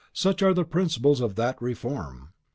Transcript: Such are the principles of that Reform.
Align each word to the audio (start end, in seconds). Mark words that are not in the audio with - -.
Such 0.13 0.41
are 0.41 0.51
the 0.55 0.63
principles 0.63 1.21
of 1.21 1.35
that 1.35 1.61
Reform. 1.61 2.29